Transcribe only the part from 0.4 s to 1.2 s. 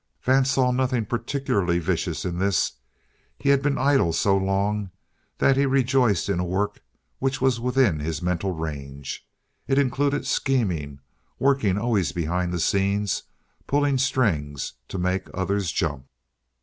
saw nothing